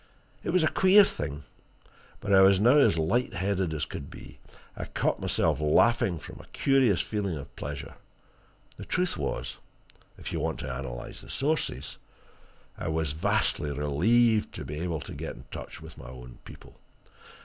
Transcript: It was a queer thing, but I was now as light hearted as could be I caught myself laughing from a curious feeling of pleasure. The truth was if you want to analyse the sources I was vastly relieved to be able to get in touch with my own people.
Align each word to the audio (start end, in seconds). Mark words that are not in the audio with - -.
It 0.43 0.49
was 0.49 0.63
a 0.63 0.67
queer 0.67 1.05
thing, 1.05 1.43
but 2.21 2.33
I 2.33 2.41
was 2.41 2.59
now 2.59 2.79
as 2.79 2.97
light 2.97 3.35
hearted 3.35 3.71
as 3.71 3.85
could 3.85 4.09
be 4.09 4.39
I 4.75 4.85
caught 4.85 5.19
myself 5.19 5.61
laughing 5.61 6.17
from 6.17 6.39
a 6.39 6.47
curious 6.53 7.01
feeling 7.01 7.37
of 7.37 7.55
pleasure. 7.55 7.93
The 8.77 8.85
truth 8.85 9.15
was 9.15 9.59
if 10.17 10.33
you 10.33 10.39
want 10.39 10.57
to 10.61 10.75
analyse 10.75 11.21
the 11.21 11.29
sources 11.29 11.99
I 12.79 12.87
was 12.87 13.11
vastly 13.13 13.71
relieved 13.71 14.55
to 14.55 14.65
be 14.65 14.79
able 14.79 15.01
to 15.01 15.13
get 15.13 15.35
in 15.35 15.43
touch 15.51 15.81
with 15.81 15.99
my 15.99 16.07
own 16.09 16.39
people. 16.45 16.77